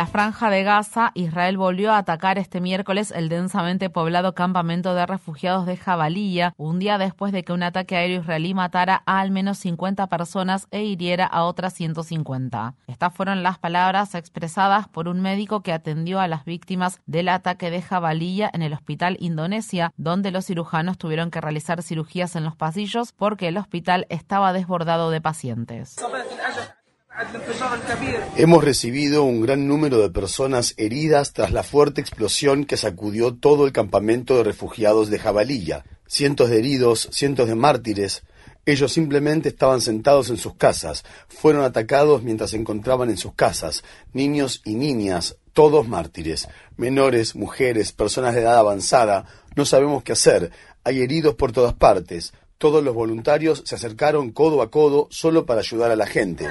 [0.00, 5.04] La franja de Gaza, Israel volvió a atacar este miércoles el densamente poblado campamento de
[5.04, 9.30] refugiados de Jabalía, un día después de que un ataque aéreo israelí matara a al
[9.30, 12.76] menos 50 personas e hiriera a otras 150.
[12.86, 17.70] Estas fueron las palabras expresadas por un médico que atendió a las víctimas del ataque
[17.70, 22.56] de Jabalía en el hospital Indonesia, donde los cirujanos tuvieron que realizar cirugías en los
[22.56, 25.96] pasillos porque el hospital estaba desbordado de pacientes.
[28.36, 33.66] Hemos recibido un gran número de personas heridas tras la fuerte explosión que sacudió todo
[33.66, 35.84] el campamento de refugiados de Jabalilla.
[36.06, 38.22] Cientos de heridos, cientos de mártires.
[38.66, 41.04] Ellos simplemente estaban sentados en sus casas.
[41.28, 43.82] Fueron atacados mientras se encontraban en sus casas.
[44.12, 46.48] Niños y niñas, todos mártires.
[46.76, 49.26] Menores, mujeres, personas de edad avanzada.
[49.56, 50.52] No sabemos qué hacer.
[50.84, 52.32] Hay heridos por todas partes.
[52.58, 56.46] Todos los voluntarios se acercaron codo a codo solo para ayudar a la gente.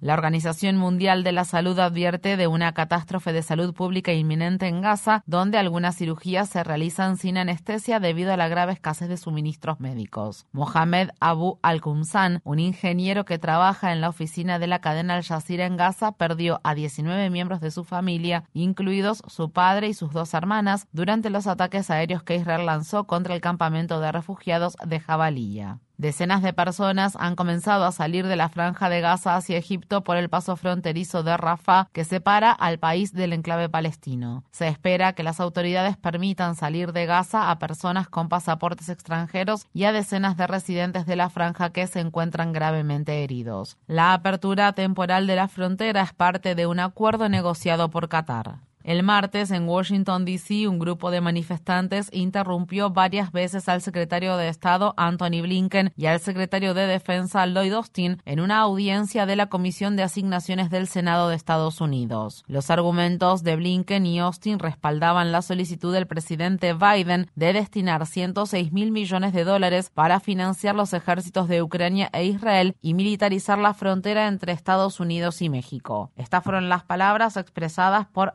[0.00, 4.80] La Organización Mundial de la Salud advierte de una catástrofe de salud pública inminente en
[4.80, 9.80] Gaza, donde algunas cirugías se realizan sin anestesia debido a la grave escasez de suministros
[9.80, 10.46] médicos.
[10.52, 15.66] Mohamed Abu Al-Qumsan, un ingeniero que trabaja en la oficina de la cadena Al Jazeera
[15.66, 20.32] en Gaza, perdió a 19 miembros de su familia, incluidos su padre y sus dos
[20.32, 25.80] hermanas, durante los ataques aéreos que Israel lanzó contra el campamento de refugiados de Jabalilla.
[25.98, 30.16] Decenas de personas han comenzado a salir de la franja de Gaza hacia Egipto por
[30.16, 34.44] el paso fronterizo de Rafah que separa al país del enclave palestino.
[34.52, 39.84] Se espera que las autoridades permitan salir de Gaza a personas con pasaportes extranjeros y
[39.84, 43.76] a decenas de residentes de la franja que se encuentran gravemente heridos.
[43.88, 48.67] La apertura temporal de la frontera es parte de un acuerdo negociado por Qatar.
[48.88, 54.48] El martes, en Washington, D.C., un grupo de manifestantes interrumpió varias veces al secretario de
[54.48, 59.50] Estado, Anthony Blinken, y al secretario de Defensa, Lloyd Austin, en una audiencia de la
[59.50, 62.44] Comisión de Asignaciones del Senado de Estados Unidos.
[62.46, 68.72] Los argumentos de Blinken y Austin respaldaban la solicitud del presidente Biden de destinar 106
[68.72, 73.74] mil millones de dólares para financiar los ejércitos de Ucrania e Israel y militarizar la
[73.74, 76.10] frontera entre Estados Unidos y México.
[76.16, 78.32] Estas fueron las palabras expresadas por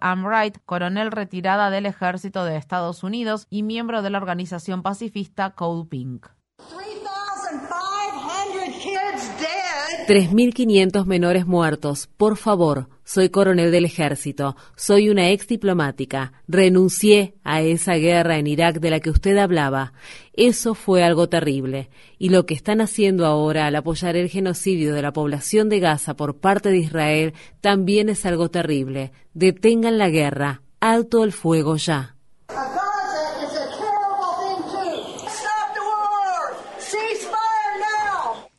[0.66, 6.28] Coronel retirada del ejército de Estados Unidos y miembro de la organización pacifista Code Pink.
[10.08, 12.08] 3.500 menores muertos.
[12.18, 18.48] Por favor, soy coronel del ejército, soy una ex diplomática, renuncié a esa guerra en
[18.48, 19.94] Irak de la que usted hablaba.
[20.34, 21.90] Eso fue algo terrible.
[22.18, 26.16] Y lo que están haciendo ahora al apoyar el genocidio de la población de Gaza
[26.16, 29.12] por parte de Israel también es algo terrible.
[29.34, 30.62] Detengan la guerra.
[30.80, 32.16] Alto el fuego ya.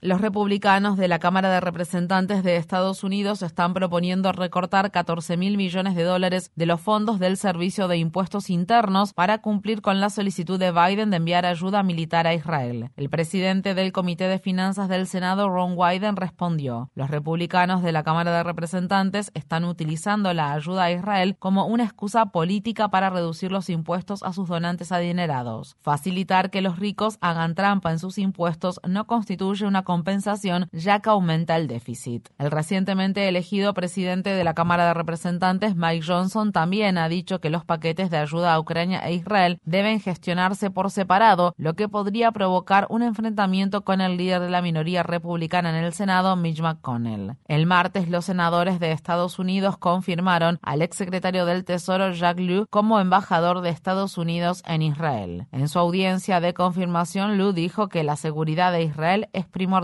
[0.05, 5.57] Los republicanos de la Cámara de Representantes de Estados Unidos están proponiendo recortar 14 mil
[5.57, 10.11] millones de dólares de los fondos del Servicio de Impuestos Internos para cumplir con la
[10.11, 12.91] solicitud de Biden de enviar ayuda militar a Israel.
[12.97, 18.03] El presidente del Comité de Finanzas del Senado, Ron Wyden, respondió: Los republicanos de la
[18.03, 23.51] Cámara de Representantes están utilizando la ayuda a Israel como una excusa política para reducir
[23.51, 25.79] los impuestos a sus donantes adinerados.
[25.81, 31.09] Facilitar que los ricos hagan trampa en sus impuestos no constituye una compensación ya que
[31.11, 32.29] aumenta el déficit.
[32.37, 37.49] El recientemente elegido presidente de la Cámara de Representantes, Mike Johnson, también ha dicho que
[37.49, 42.33] los paquetes de ayuda a Ucrania e Israel deben gestionarse por separado, lo que podría
[42.33, 47.37] provocar un enfrentamiento con el líder de la minoría republicana en el Senado, Mitch McConnell.
[47.47, 52.99] El martes, los senadores de Estados Unidos confirmaron al exsecretario del Tesoro, Jack Lew, como
[52.99, 55.47] embajador de Estados Unidos en Israel.
[55.53, 59.84] En su audiencia de confirmación, Lew dijo que la seguridad de Israel es primordial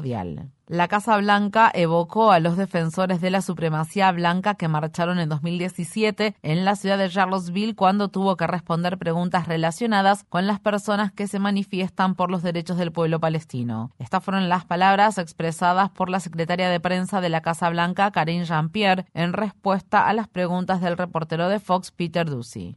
[0.67, 6.37] La Casa Blanca evocó a los defensores de la supremacía blanca que marcharon en 2017
[6.43, 11.27] en la ciudad de Charlottesville cuando tuvo que responder preguntas relacionadas con las personas que
[11.27, 13.91] se manifiestan por los derechos del pueblo palestino.
[13.99, 18.45] Estas fueron las palabras expresadas por la secretaria de prensa de la Casa Blanca, Karine
[18.45, 22.77] Jean-Pierre, en respuesta a las preguntas del reportero de Fox, Peter Ducey.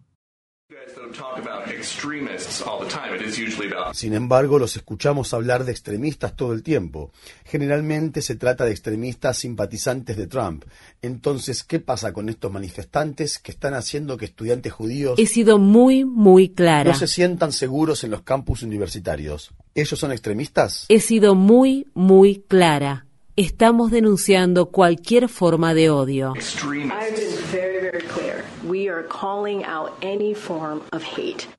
[3.94, 7.12] Sin embargo, los escuchamos hablar de extremistas todo el tiempo.
[7.46, 10.66] Generalmente se trata de extremistas simpatizantes de Trump.
[11.02, 15.20] Entonces, ¿qué pasa con estos manifestantes que están haciendo que estudiantes judíos...
[15.20, 16.92] He sido muy, muy clara.
[16.92, 19.52] No se sientan seguros en los campus universitarios.
[19.76, 20.86] ¿Ellos son extremistas?
[20.90, 23.06] He sido muy, muy clara.
[23.36, 26.34] Estamos denunciando cualquier forma de odio.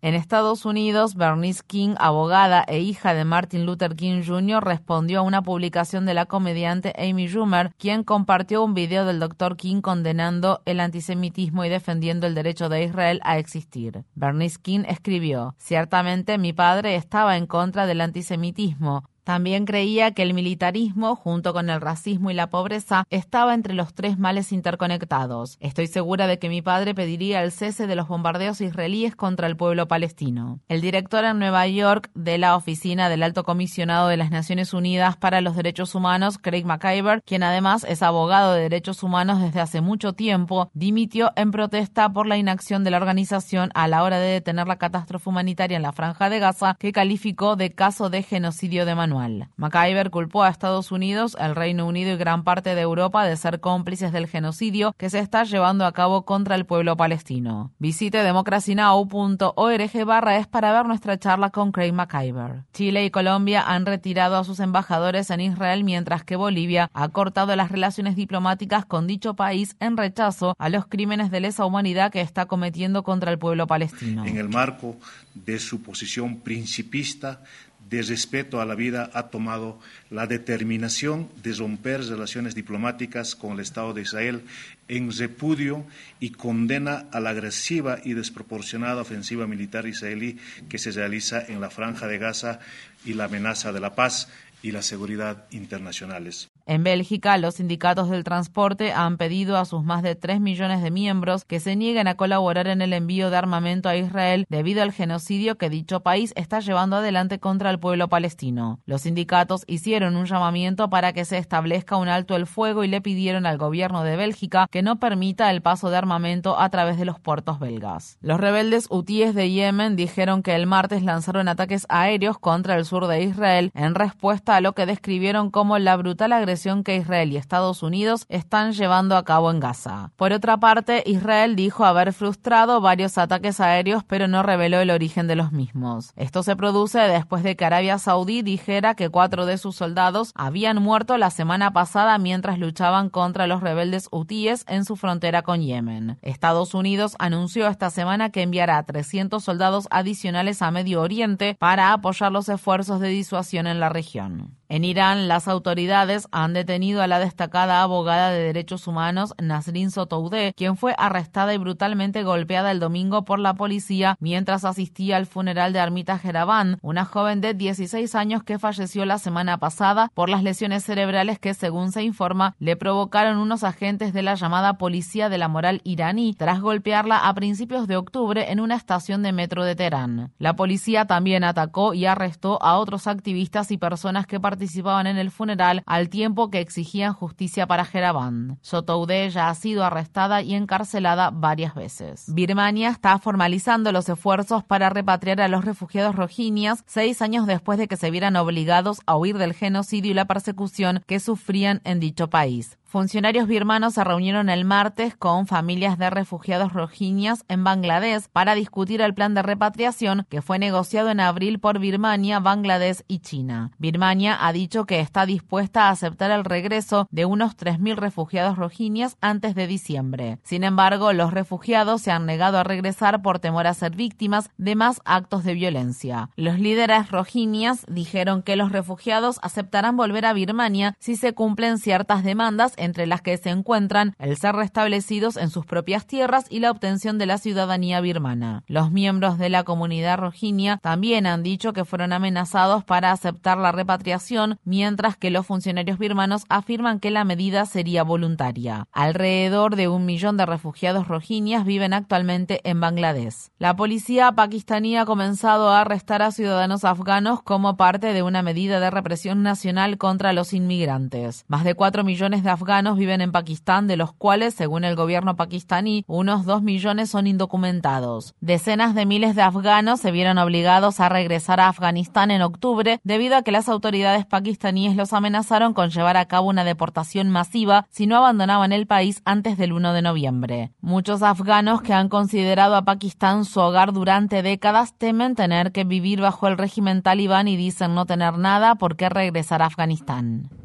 [0.00, 5.22] En Estados Unidos, Bernice King, abogada e hija de Martin Luther King Jr., respondió a
[5.22, 9.56] una publicación de la comediante Amy Schumer, quien compartió un video del Dr.
[9.56, 14.04] King condenando el antisemitismo y defendiendo el derecho de Israel a existir.
[14.14, 20.34] Bernice King escribió, Ciertamente mi padre estaba en contra del antisemitismo, también creía que el
[20.34, 25.56] militarismo, junto con el racismo y la pobreza, estaba entre los tres males interconectados.
[25.60, 29.56] Estoy segura de que mi padre pediría el cese de los bombardeos israelíes contra el
[29.56, 30.60] pueblo palestino.
[30.68, 35.16] El director en Nueva York de la Oficina del Alto Comisionado de las Naciones Unidas
[35.16, 39.80] para los Derechos Humanos, Craig McIver, quien además es abogado de derechos humanos desde hace
[39.80, 44.28] mucho tiempo, dimitió en protesta por la inacción de la organización a la hora de
[44.28, 48.84] detener la catástrofe humanitaria en la franja de Gaza, que calificó de caso de genocidio
[48.84, 49.13] de Manuel.
[49.56, 53.60] MacIver culpó a Estados Unidos, el Reino Unido y gran parte de Europa de ser
[53.60, 57.72] cómplices del genocidio que se está llevando a cabo contra el pueblo palestino.
[57.78, 62.64] Visite democracynow.org barra es para ver nuestra charla con Craig MacIver.
[62.72, 67.54] Chile y Colombia han retirado a sus embajadores en Israel mientras que Bolivia ha cortado
[67.56, 72.20] las relaciones diplomáticas con dicho país en rechazo a los crímenes de lesa humanidad que
[72.20, 74.24] está cometiendo contra el pueblo palestino.
[74.24, 74.96] En el marco
[75.34, 77.42] de su posición principista
[77.88, 79.78] de respeto a la vida ha tomado
[80.10, 84.42] la determinación de romper relaciones diplomáticas con el Estado de Israel
[84.88, 85.86] en repudio
[86.20, 90.38] y condena a la agresiva y desproporcionada ofensiva militar israelí
[90.68, 92.60] que se realiza en la franja de Gaza
[93.04, 94.28] y la amenaza de la paz
[94.64, 96.50] y la seguridad internacionales.
[96.66, 100.90] En Bélgica, los sindicatos del transporte han pedido a sus más de 3 millones de
[100.90, 104.90] miembros que se nieguen a colaborar en el envío de armamento a Israel debido al
[104.90, 108.80] genocidio que dicho país está llevando adelante contra el pueblo palestino.
[108.86, 113.02] Los sindicatos hicieron un llamamiento para que se establezca un alto el fuego y le
[113.02, 117.04] pidieron al gobierno de Bélgica que no permita el paso de armamento a través de
[117.04, 118.16] los puertos belgas.
[118.22, 123.06] Los rebeldes hutíes de Yemen dijeron que el martes lanzaron ataques aéreos contra el sur
[123.06, 127.82] de Israel en respuesta lo que describieron como la brutal agresión que Israel y Estados
[127.82, 130.12] Unidos están llevando a cabo en Gaza.
[130.16, 135.26] Por otra parte, Israel dijo haber frustrado varios ataques aéreos, pero no reveló el origen
[135.26, 136.12] de los mismos.
[136.16, 140.82] Esto se produce después de que Arabia Saudí dijera que cuatro de sus soldados habían
[140.82, 146.18] muerto la semana pasada mientras luchaban contra los rebeldes hutíes en su frontera con Yemen.
[146.22, 152.32] Estados Unidos anunció esta semana que enviará 300 soldados adicionales a Medio Oriente para apoyar
[152.32, 154.43] los esfuerzos de disuasión en la región.
[154.44, 154.63] Mm.
[154.68, 160.54] En Irán, las autoridades han detenido a la destacada abogada de derechos humanos Nasrin Sotoudeh,
[160.56, 165.74] quien fue arrestada y brutalmente golpeada el domingo por la policía mientras asistía al funeral
[165.74, 170.42] de Armita Jeraban, una joven de 16 años que falleció la semana pasada por las
[170.42, 175.38] lesiones cerebrales que, según se informa, le provocaron unos agentes de la llamada Policía de
[175.38, 179.76] la Moral iraní tras golpearla a principios de octubre en una estación de metro de
[179.76, 180.32] Teherán.
[180.38, 185.18] La policía también atacó y arrestó a otros activistas y personas que participaron participaban en
[185.18, 188.56] el funeral al tiempo que exigían justicia para Jeraband.
[188.62, 192.26] Sotoudeh ya ha sido arrestada y encarcelada varias veces.
[192.28, 197.88] Birmania está formalizando los esfuerzos para repatriar a los refugiados rohingya seis años después de
[197.88, 202.30] que se vieran obligados a huir del genocidio y la persecución que sufrían en dicho
[202.30, 202.78] país.
[202.94, 209.00] Funcionarios birmanos se reunieron el martes con familias de refugiados rohingyas en Bangladesh para discutir
[209.00, 213.72] el plan de repatriación que fue negociado en abril por Birmania, Bangladesh y China.
[213.78, 219.16] Birmania ha dicho que está dispuesta a aceptar el regreso de unos 3.000 refugiados rohingyas
[219.20, 220.38] antes de diciembre.
[220.44, 224.76] Sin embargo, los refugiados se han negado a regresar por temor a ser víctimas de
[224.76, 226.30] más actos de violencia.
[226.36, 232.22] Los líderes rohingyas dijeron que los refugiados aceptarán volver a Birmania si se cumplen ciertas
[232.22, 236.70] demandas entre las que se encuentran el ser restablecidos en sus propias tierras y la
[236.70, 238.62] obtención de la ciudadanía birmana.
[238.66, 243.72] Los miembros de la comunidad rojinia también han dicho que fueron amenazados para aceptar la
[243.72, 248.86] repatriación, mientras que los funcionarios birmanos afirman que la medida sería voluntaria.
[248.92, 253.50] Alrededor de un millón de refugiados rohingya viven actualmente en Bangladesh.
[253.58, 258.80] La policía pakistaní ha comenzado a arrestar a ciudadanos afganos como parte de una medida
[258.80, 261.44] de represión nacional contra los inmigrantes.
[261.48, 265.36] Más de 4 millones de afganos viven en Pakistán, de los cuales, según el gobierno
[265.36, 268.34] pakistaní, unos 2 millones son indocumentados.
[268.40, 273.36] Decenas de miles de afganos se vieron obligados a regresar a Afganistán en octubre debido
[273.36, 278.06] a que las autoridades pakistaníes los amenazaron con llevar a cabo una deportación masiva si
[278.06, 280.72] no abandonaban el país antes del 1 de noviembre.
[280.80, 286.20] Muchos afganos que han considerado a Pakistán su hogar durante décadas temen tener que vivir
[286.20, 290.63] bajo el régimen talibán y dicen no tener nada por qué regresar a Afganistán.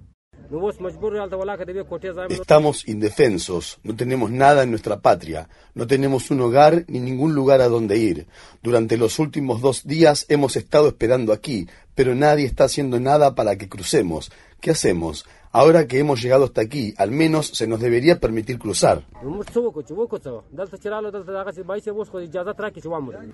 [2.31, 7.61] Estamos indefensos, no tenemos nada en nuestra patria, no tenemos un hogar ni ningún lugar
[7.61, 8.27] a donde ir.
[8.63, 13.57] Durante los últimos dos días hemos estado esperando aquí, pero nadie está haciendo nada para
[13.57, 14.31] que crucemos.
[14.59, 15.25] ¿Qué hacemos?
[15.51, 19.01] Ahora que hemos llegado hasta aquí, al menos se nos debería permitir cruzar.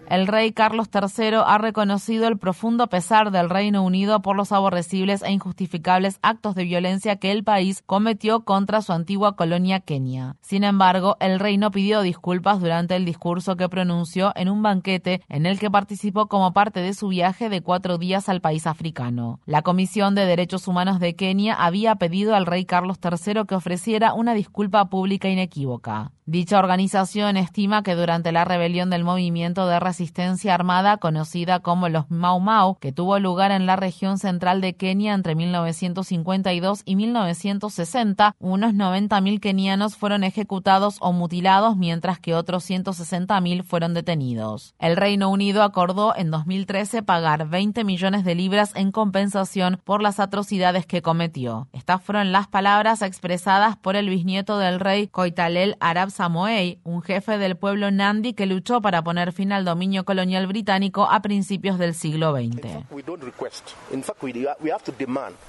[0.09, 5.23] El rey Carlos III ha reconocido el profundo pesar del Reino Unido por los aborrecibles
[5.23, 10.37] e injustificables actos de violencia que el país cometió contra su antigua colonia Kenia.
[10.39, 15.21] Sin embargo, el rey no pidió disculpas durante el discurso que pronunció en un banquete
[15.27, 19.41] en el que participó como parte de su viaje de cuatro días al país africano.
[19.45, 22.04] La Comisión de Derechos Humanos de Kenia había pedido
[22.35, 26.11] al rey Carlos III que ofreciera una disculpa pública inequívoca.
[26.27, 32.09] Dicha organización estima que durante la rebelión del movimiento de resistencia armada conocida como los
[32.09, 38.35] Mau Mau, que tuvo lugar en la región central de Kenia entre 1952 y 1960,
[38.39, 44.73] unos 90.000 kenianos fueron ejecutados o mutilados, mientras que otros 160.000 fueron detenidos.
[44.79, 50.19] El Reino Unido acordó en 2013 pagar 20 millones de libras en compensación por las
[50.19, 51.67] atrocidades que cometió.
[51.71, 57.37] Estas fueron las palabras expresadas por el bisnieto del rey Koitalel Arab Samoei, un jefe
[57.37, 61.93] del pueblo Nandi que luchó para poner fin al dominio colonial británico a principios del
[61.93, 62.85] siglo XX.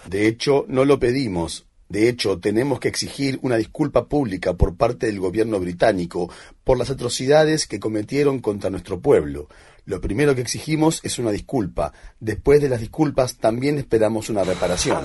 [0.07, 1.67] De hecho, no lo pedimos.
[1.89, 6.29] De hecho, tenemos que exigir una disculpa pública por parte del gobierno británico
[6.65, 9.47] por las atrocidades que cometieron contra nuestro pueblo.
[9.87, 11.93] Lo primero que exigimos es una disculpa.
[12.19, 15.05] Después de las disculpas también esperamos una reparación.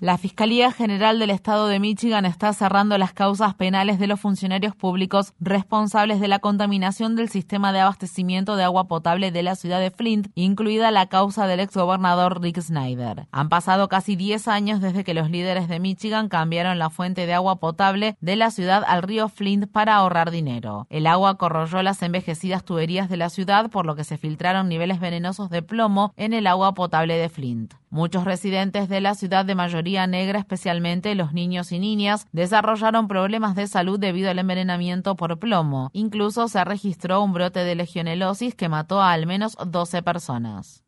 [0.00, 4.76] La Fiscalía General del Estado de Michigan está cerrando las causas penales de los funcionarios
[4.76, 9.80] públicos responsables de la contaminación del sistema de abastecimiento de agua potable de la ciudad
[9.80, 13.26] de Flint, incluida la causa del exgobernador Rick Snyder.
[13.32, 17.32] Han pasado casi 10 años desde que los líderes de Michigan cambiaron la fuente de
[17.32, 20.86] agua potable de la ciudad al río Flint para ahorrar dinero.
[20.90, 23.30] El agua corroyó las envejecidas tuberías de la
[23.70, 27.74] por lo que se filtraron niveles venenosos de plomo en el agua potable de Flint.
[27.90, 33.54] Muchos residentes de la ciudad de mayoría negra, especialmente los niños y niñas, desarrollaron problemas
[33.54, 35.90] de salud debido al envenenamiento por plomo.
[35.92, 40.82] Incluso se registró un brote de legionelosis que mató a al menos 12 personas.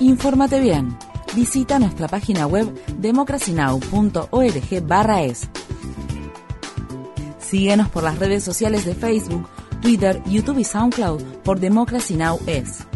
[0.00, 0.96] Infórmate bien.
[1.34, 5.65] Visita nuestra página web democracynow.org/es
[7.48, 9.48] Síguenos por las redes sociales de Facebook,
[9.80, 12.40] Twitter, YouTube y SoundCloud por Democracy Now!
[12.46, 12.86] es.